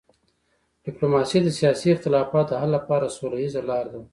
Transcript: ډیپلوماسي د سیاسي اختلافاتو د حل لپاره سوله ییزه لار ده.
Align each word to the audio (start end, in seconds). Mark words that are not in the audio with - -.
ډیپلوماسي 0.85 1.39
د 1.43 1.47
سیاسي 1.59 1.87
اختلافاتو 1.91 2.51
د 2.55 2.59
حل 2.61 2.69
لپاره 2.77 3.13
سوله 3.15 3.37
ییزه 3.43 3.61
لار 3.69 3.85
ده. 3.93 4.01